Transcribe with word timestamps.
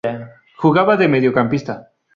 Jugaba 0.57 0.97
de 0.97 1.07
Mediocampista. 1.07 1.91